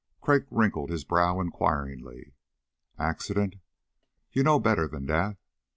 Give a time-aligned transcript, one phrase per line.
[0.19, 2.33] Crag wrinkled his brow inquiringly.
[2.97, 3.57] "Accident?"
[4.31, 5.37] "You know better than that.